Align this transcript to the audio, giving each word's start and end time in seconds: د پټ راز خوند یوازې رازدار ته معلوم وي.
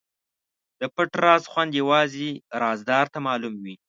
د 0.79 0.81
پټ 0.95 1.11
راز 1.23 1.43
خوند 1.51 1.71
یوازې 1.81 2.29
رازدار 2.61 3.05
ته 3.13 3.19
معلوم 3.27 3.55
وي. 3.63 3.75